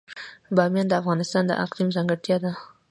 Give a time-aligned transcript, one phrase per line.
[0.55, 2.51] بامیان د افغانستان د اقلیم ځانګړتیا ده.